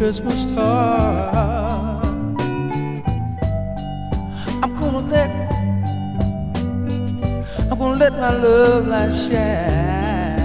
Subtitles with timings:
[0.00, 2.00] Christmas star.
[4.62, 5.30] I'm gonna let,
[7.70, 10.40] I'm gonna let my love light shine.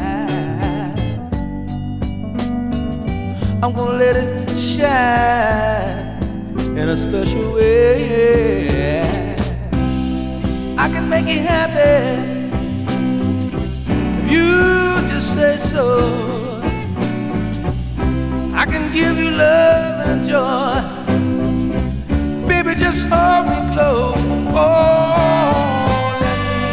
[3.64, 6.20] I'm gonna let it shine
[6.78, 9.04] in a special way.
[10.78, 12.26] I can make you happy
[14.22, 16.25] if you just say so.
[18.95, 20.79] Give you love and joy.
[22.47, 24.16] Baby, just hold me close.
[24.56, 26.69] Oh, let me,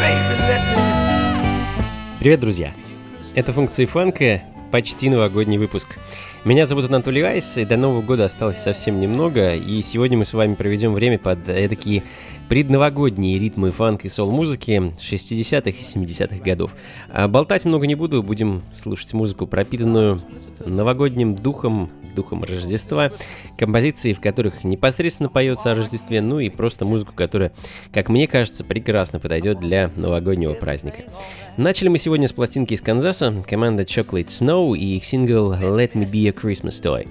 [0.00, 0.78] baby, let me.
[2.18, 2.72] Привет, друзья!
[3.34, 5.98] Это функции фанка, почти новогодний выпуск.
[6.46, 10.32] Меня зовут Анатолий Айс, и до Нового года осталось совсем немного, и сегодня мы с
[10.32, 12.04] вами проведем время под такие
[12.52, 16.76] предновогодние ритмы фанк и сол-музыки 60-х и 70-х годов.
[17.08, 20.20] А болтать много не буду, будем слушать музыку, пропитанную
[20.62, 23.10] новогодним духом, духом Рождества,
[23.56, 27.52] композиции, в которых непосредственно поется о Рождестве, ну и просто музыку, которая,
[27.90, 31.04] как мне кажется, прекрасно подойдет для новогоднего праздника.
[31.56, 36.06] Начали мы сегодня с пластинки из Канзаса, команда Chocolate Snow и их сингл Let Me
[36.06, 37.08] Be a Christmas Toy.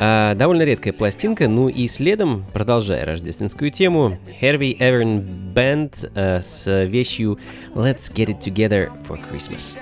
[0.00, 6.84] А, довольно редкая пластинка, ну и следом, продолжая рождественскую тему, Herbie Evern Band а, с
[6.84, 7.38] вещью
[7.74, 9.76] Let's Get It Together for Christmas.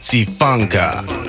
[0.00, 1.19] Bouncy Funka.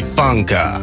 [0.00, 0.81] 放歌。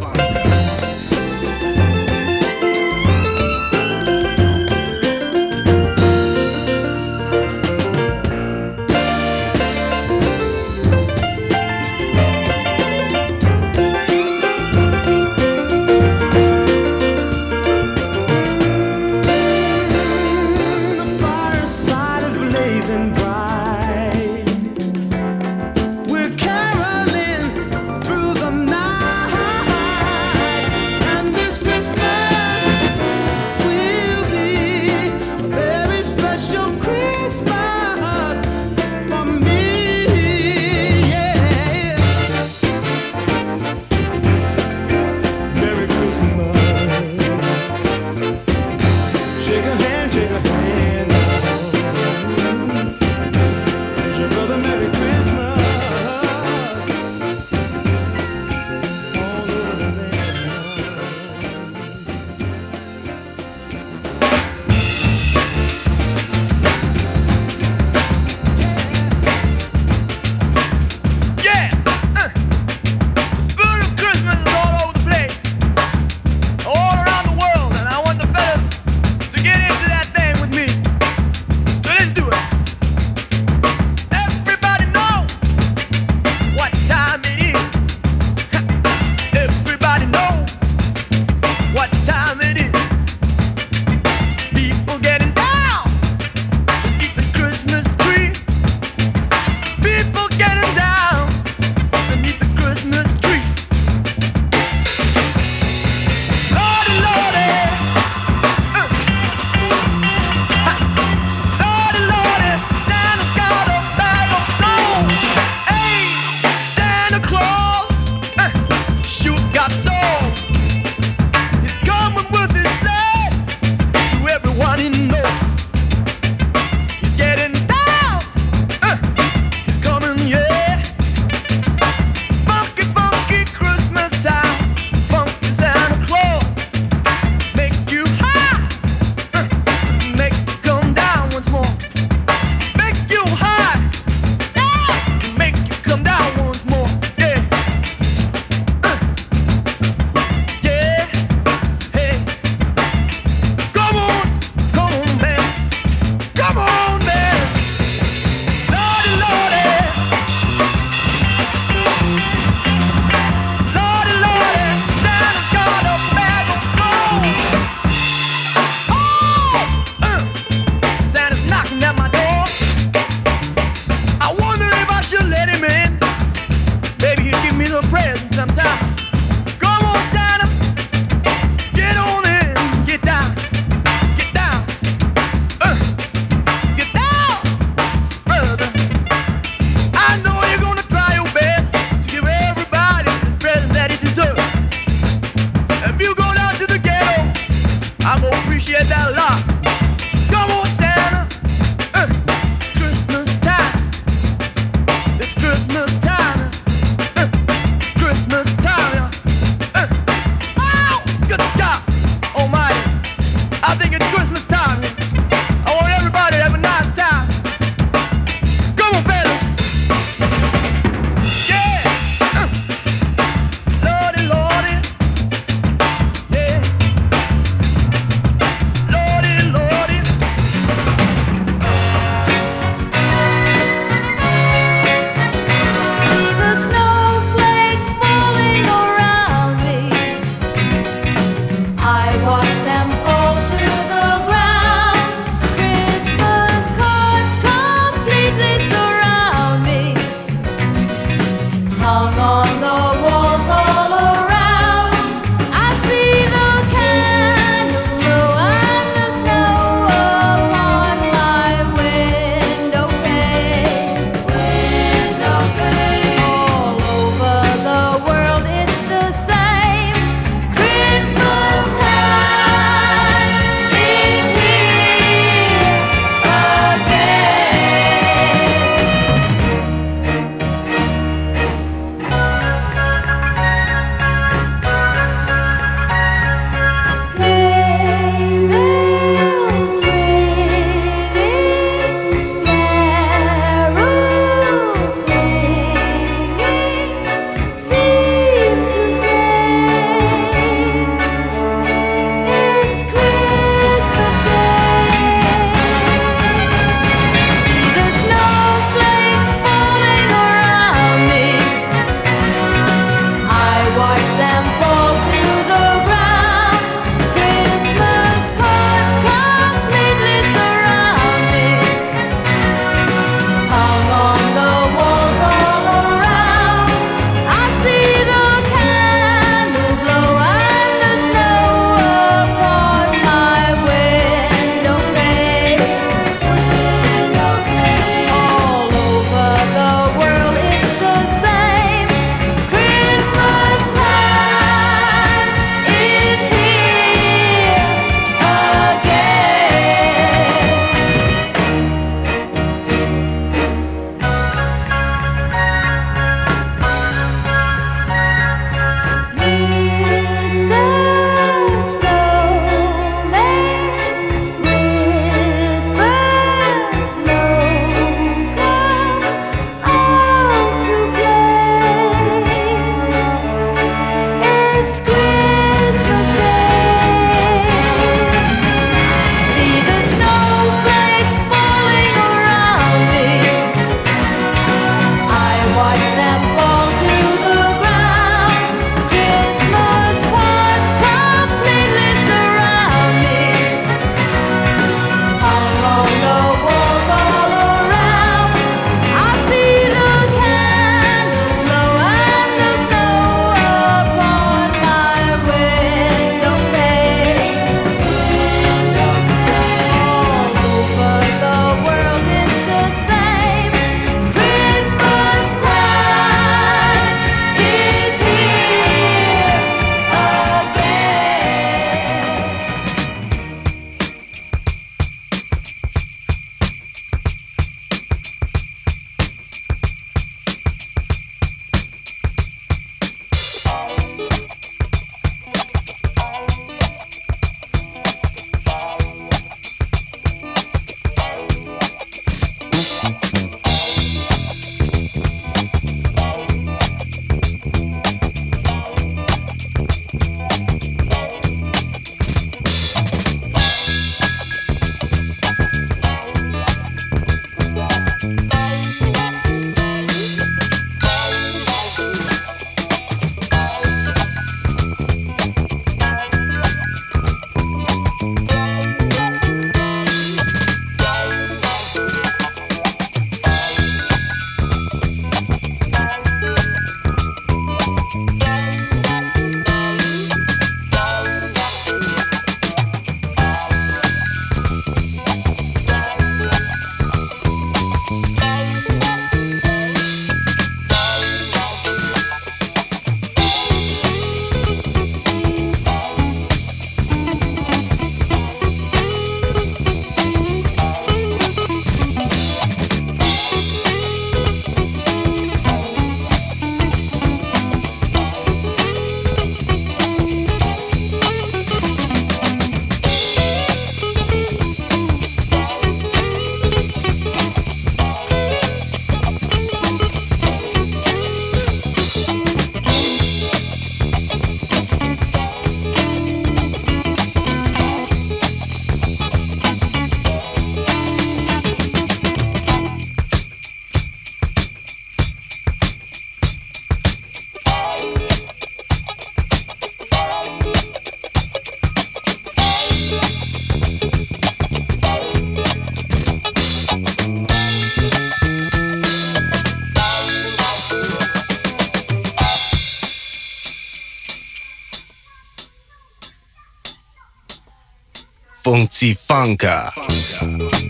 [558.59, 559.71] funkcji funka.
[560.19, 560.68] funka.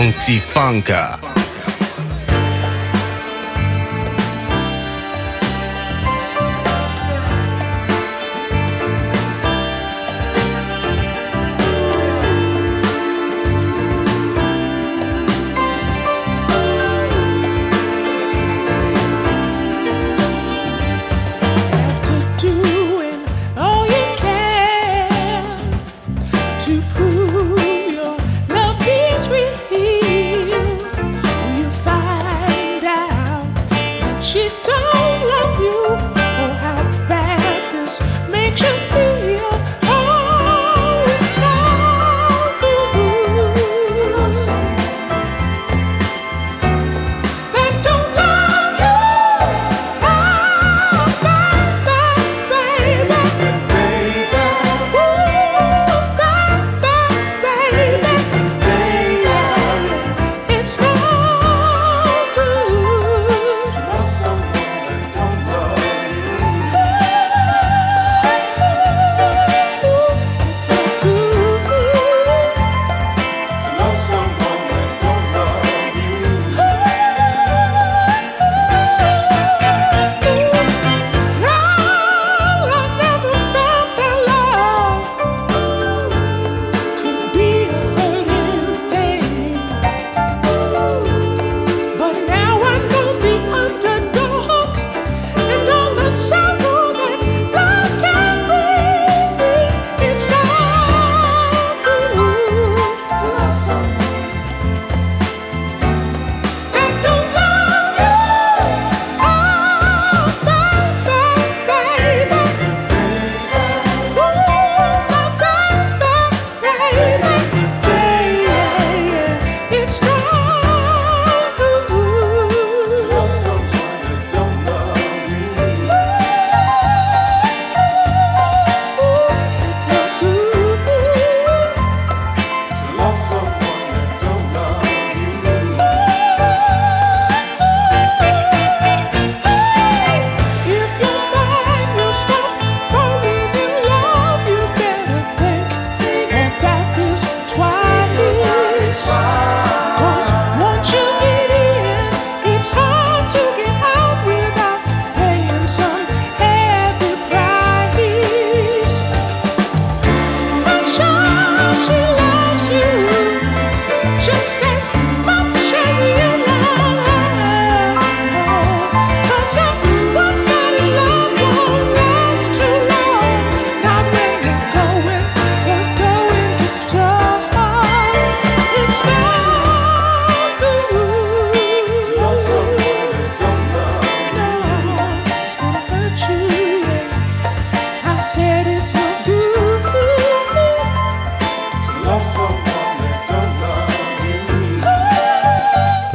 [0.00, 1.29] Funky Funka.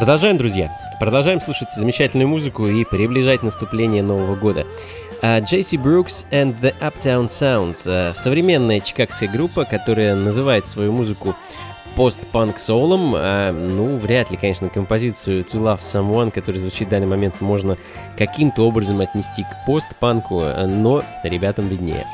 [0.06, 0.72] Продолжаем, друзья.
[1.00, 4.64] Продолжаем слушать замечательную музыку и приближать наступление Нового года.
[5.24, 11.36] Джейси Брукс and the Uptown Sound uh, современная чикагская группа, которая называет свою музыку
[11.96, 13.16] пост-панк соулом.
[13.16, 17.76] Uh, ну, вряд ли, конечно, композицию To Love Someone, которая звучит в данный момент, можно
[18.16, 22.06] каким-то образом отнести к пост-панку, но ребятам виднее.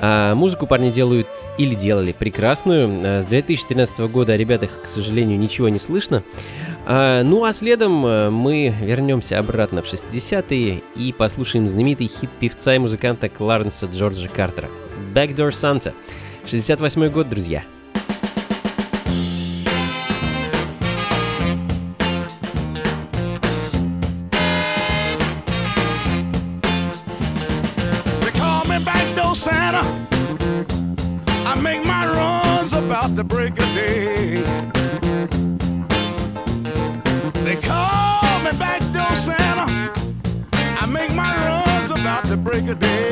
[0.00, 1.26] А музыку парни делают
[1.58, 3.22] или делали прекрасную.
[3.22, 6.22] С 2013 года о ребятах, к сожалению, ничего не слышно.
[6.88, 12.76] А, ну а следом э, мы вернемся обратно в 60-е и послушаем знаменитый хит певца
[12.76, 14.68] и музыканта Кларенса Джорджа Картера
[15.12, 15.92] «Backdoor Santa».
[16.46, 17.64] 68 год, друзья.
[42.66, 43.05] could be.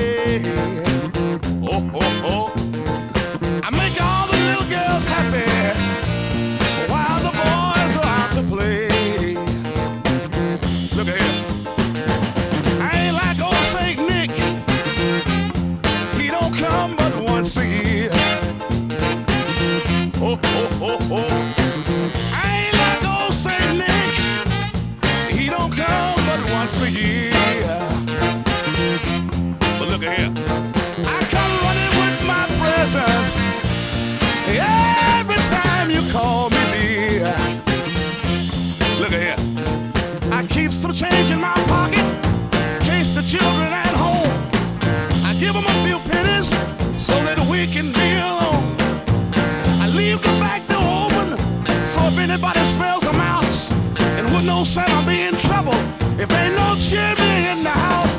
[54.64, 55.74] Would know Santa be in trouble
[56.18, 58.16] if no chimney in the house.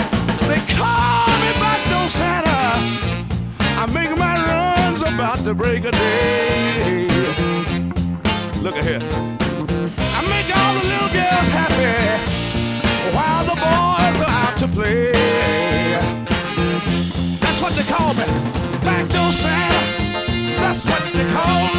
[0.47, 2.61] They call me back door Santa.
[3.81, 7.07] I make my runs about the break of day.
[8.61, 9.01] Look at here.
[10.17, 11.95] I make all the little girls happy
[13.15, 15.11] while the boys are out to play.
[17.39, 18.25] That's what they call me,
[18.83, 19.81] backdoor Santa.
[20.61, 21.74] That's what they call me.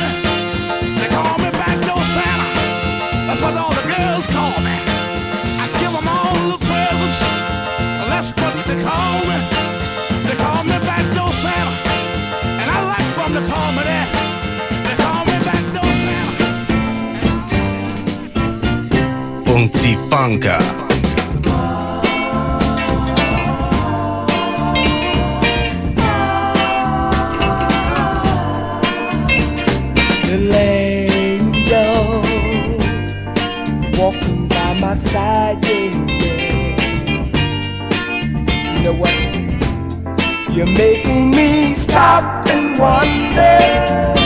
[4.35, 4.77] All call me.
[5.63, 5.67] I
[6.09, 7.21] all the presents.
[8.11, 9.39] That's what they call me.
[10.27, 10.77] They call me
[11.33, 11.75] Santa.
[12.61, 12.81] And I
[13.35, 14.09] to call me that.
[14.87, 15.37] They call me
[16.03, 16.47] Santa.
[19.45, 20.86] Funky Funka.
[40.67, 44.26] You're making me stop and wonder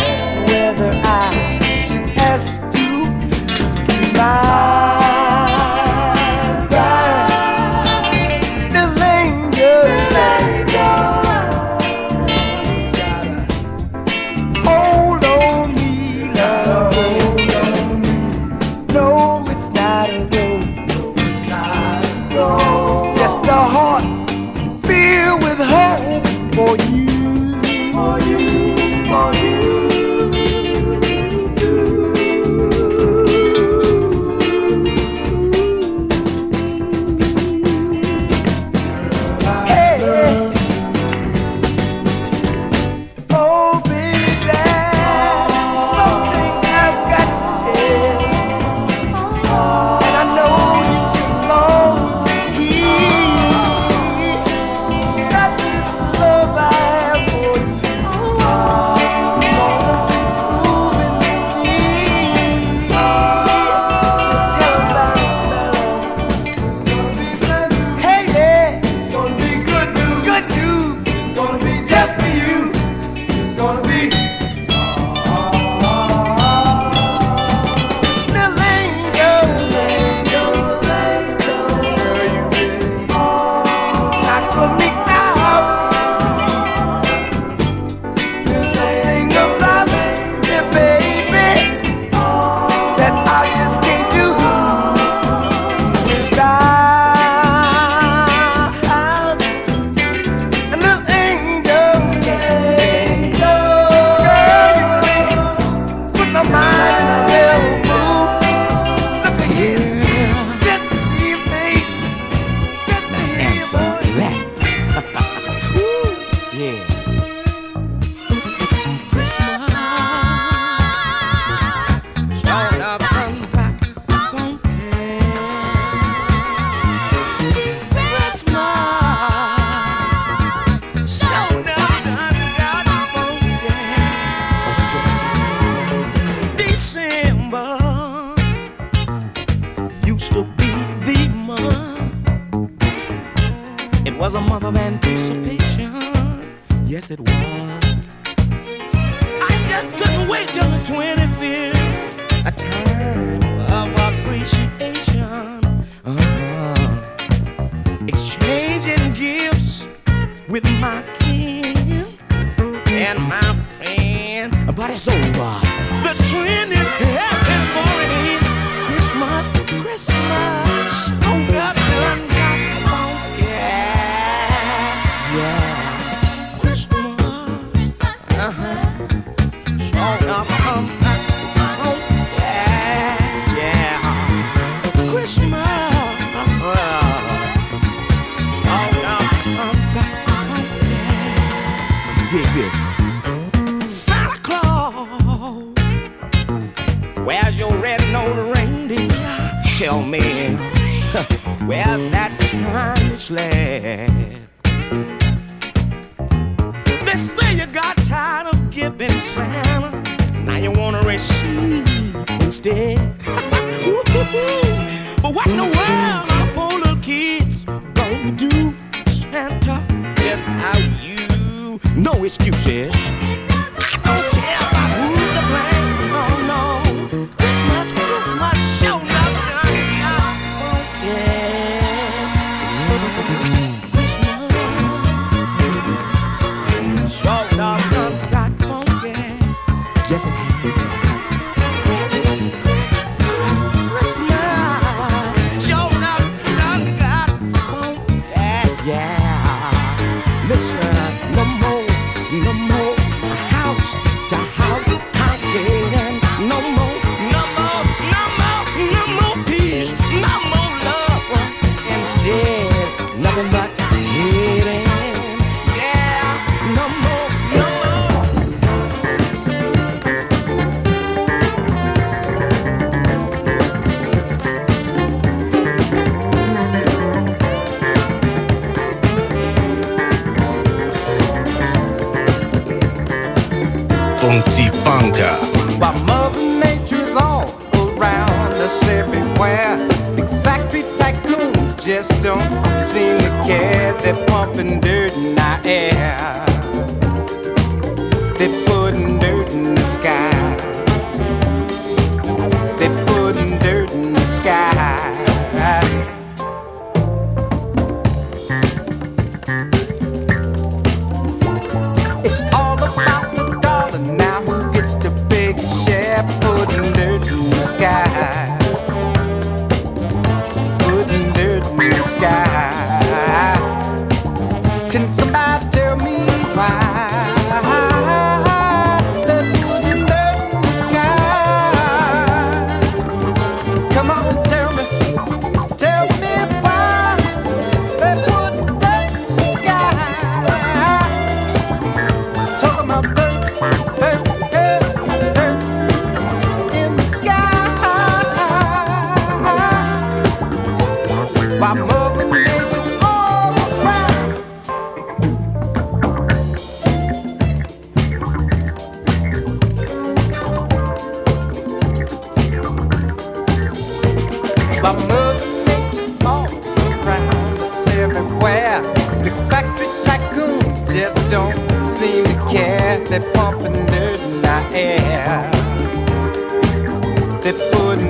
[377.52, 378.09] pudding.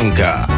[0.00, 0.49] Blanca.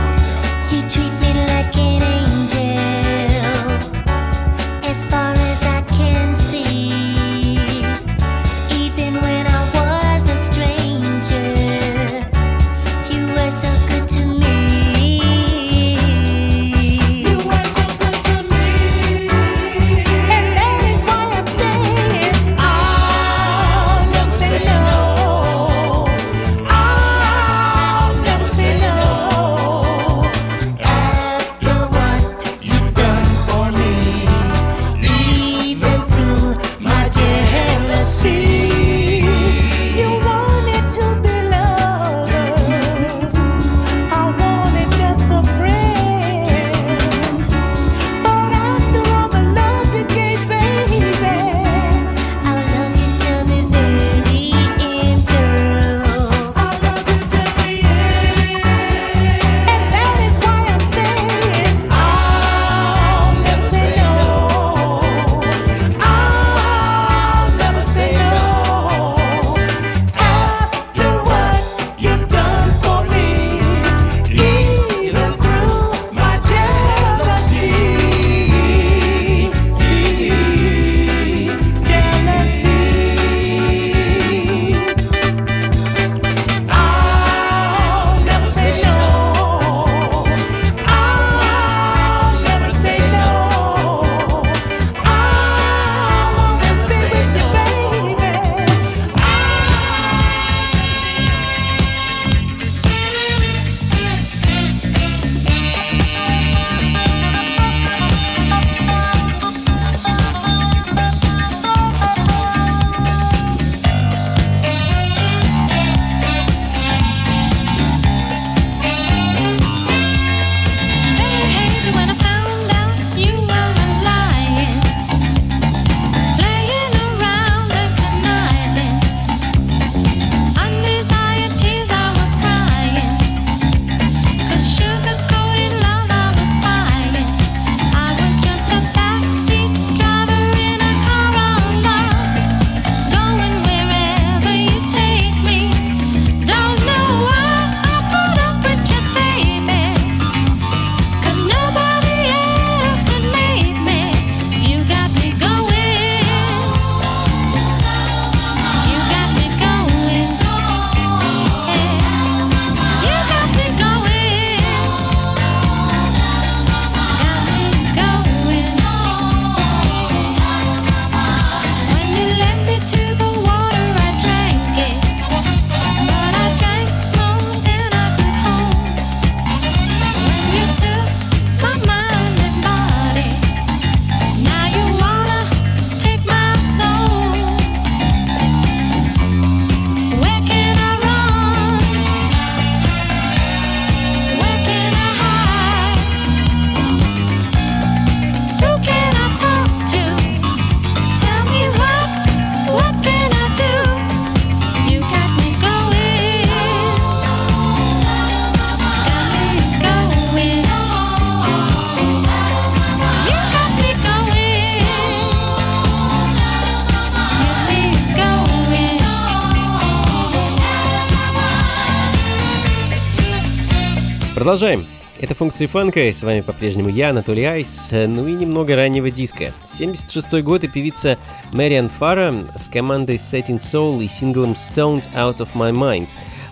[224.43, 224.88] Продолжаем.
[225.20, 229.53] Это функции фанка, и с вами по-прежнему я, Анатолий Айс, ну и немного раннего диска.
[229.64, 231.16] 76 год и певица
[231.53, 236.09] Мэриан Фара с командой Setting Soul и синглом Stoned Out of My Mind.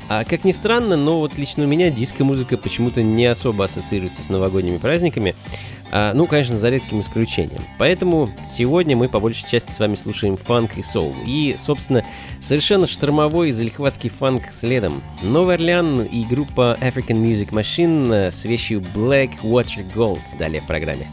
[0.08, 4.28] А как ни странно, но вот лично у меня диско-музыка почему-то не особо ассоциируется с
[4.28, 5.34] новогодними праздниками.
[5.92, 7.62] А, ну, конечно, за редким исключением.
[7.78, 11.14] Поэтому сегодня мы по большей части с вами слушаем фанк и соул.
[11.26, 12.04] И, собственно,
[12.40, 15.02] совершенно штормовой и залихватский фанк следом.
[15.22, 21.06] Новый Орлеан и группа African Music Machine с вещью Black Water Gold далее в программе.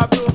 [0.00, 0.29] i Pablo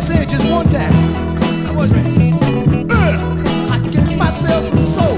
[0.00, 1.66] only said just one time.
[1.66, 5.09] I was, uh, I get myself some soul.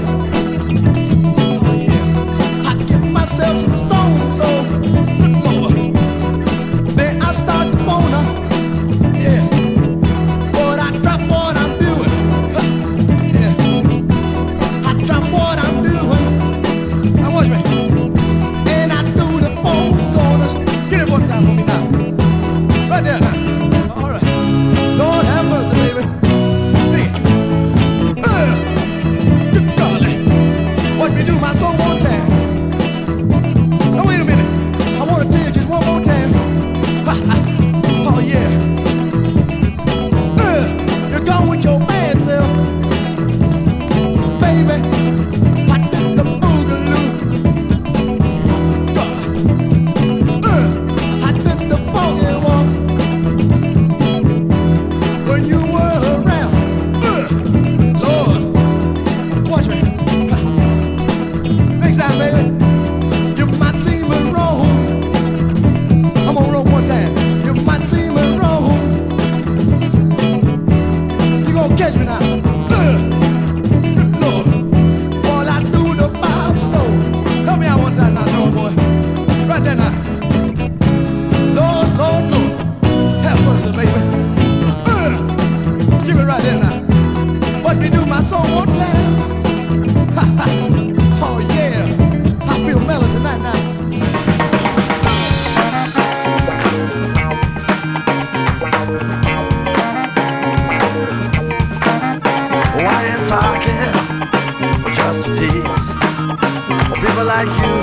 [107.35, 107.77] like you,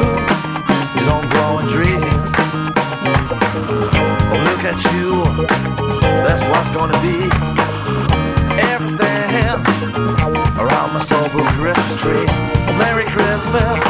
[0.95, 2.39] you don't grow in dreams.
[4.31, 5.25] Oh, look at you,
[6.25, 7.19] that's what's gonna be.
[8.71, 9.59] Everything
[10.63, 12.27] around my sober Christmas tree.
[12.79, 13.81] Merry Christmas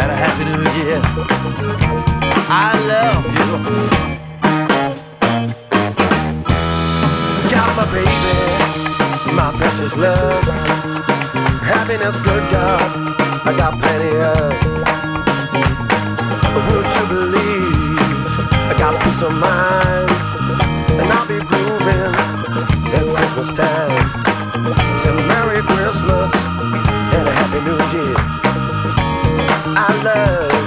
[0.00, 1.00] and a Happy New Year.
[2.48, 3.48] I love you.
[7.52, 10.44] Got my baby, my precious love.
[11.62, 14.52] Happiness, good God I got plenty of
[16.66, 18.38] room to believe.
[18.70, 20.10] I got peace of mind,
[21.00, 22.14] and I'll be grooving
[22.94, 23.96] at Christmas time.
[25.02, 26.32] So Merry Christmas
[27.14, 28.16] and a Happy New Year.
[29.76, 30.57] I love.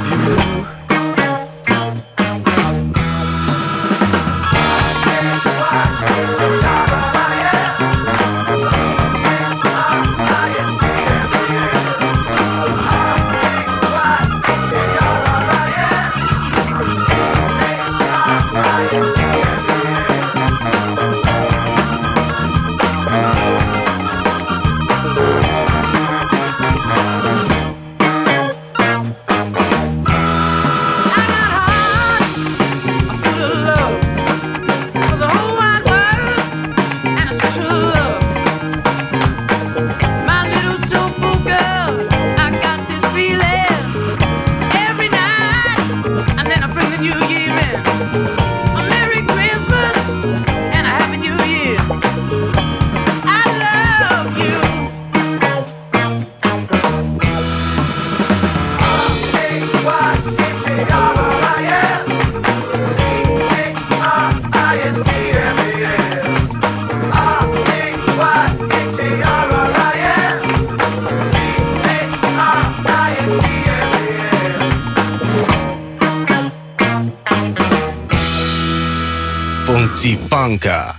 [80.42, 80.98] Lanka.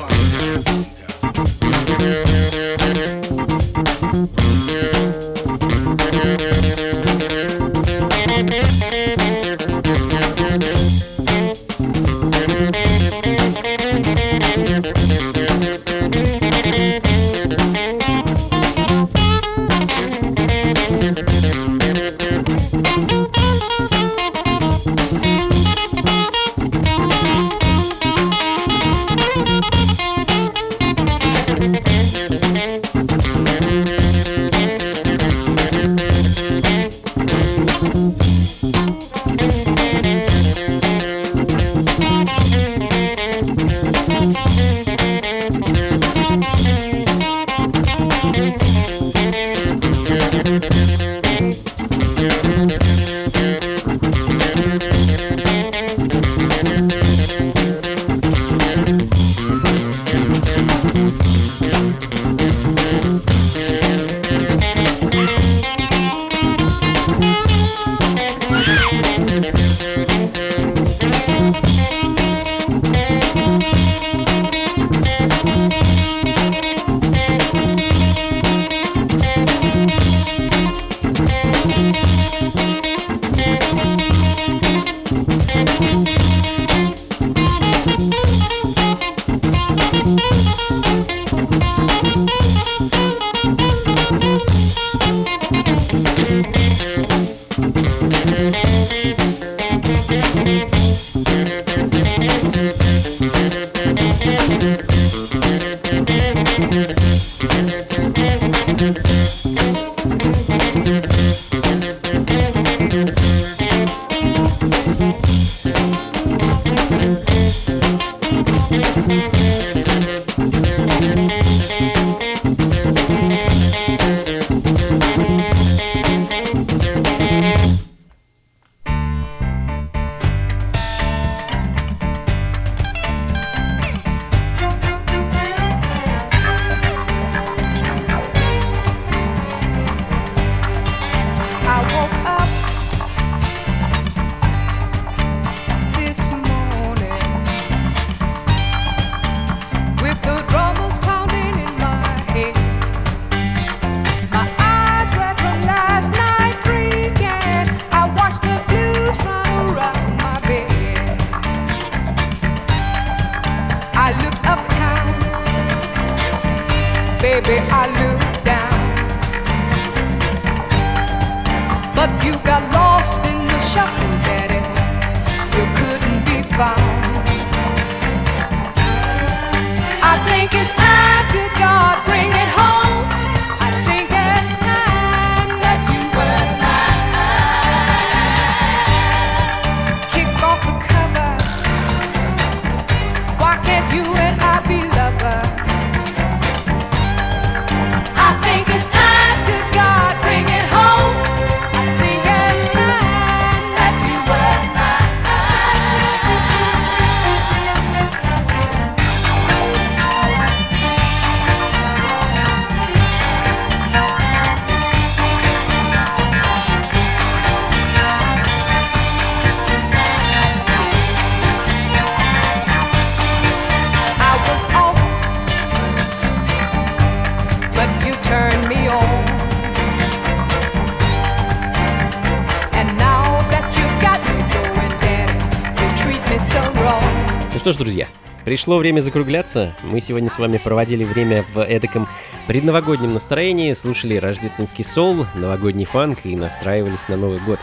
[238.52, 239.74] Пришло время закругляться.
[239.82, 242.06] Мы сегодня с вами проводили время в эдаком
[242.46, 247.58] предновогоднем настроении, слушали рождественский сол, новогодний фанк и настраивались на Новый год.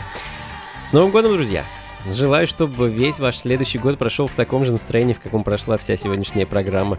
[0.84, 1.64] С Новым годом, друзья!
[2.08, 5.94] Желаю, чтобы весь ваш следующий год прошел в таком же настроении, в каком прошла вся
[5.94, 6.98] сегодняшняя программа.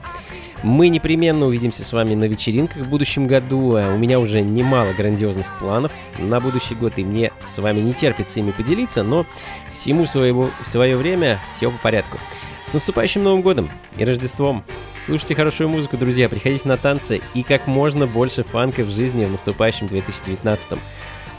[0.63, 3.75] Мы непременно увидимся с вами на вечеринках в будущем году.
[3.75, 7.93] А У меня уже немало грандиозных планов на будущий год, и мне с вами не
[7.93, 9.25] терпится ими поделиться, но
[9.73, 12.19] всему своего, свое время все по порядку.
[12.67, 14.63] С наступающим Новым годом и Рождеством!
[15.03, 19.31] Слушайте хорошую музыку, друзья, приходите на танцы и как можно больше фанка в жизни в
[19.31, 20.79] наступающем 2019.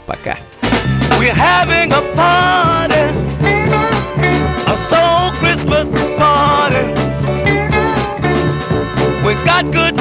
[0.05, 0.37] Пока!
[1.19, 3.05] We're having a party,
[4.67, 6.83] a soul Christmas party.
[9.25, 9.92] We got good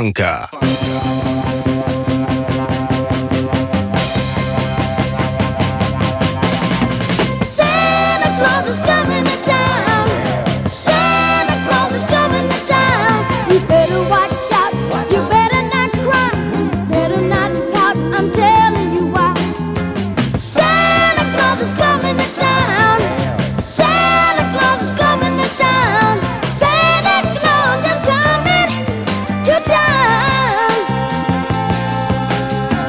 [0.00, 0.49] Blanca.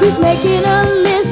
[0.02, 1.31] He's making a list.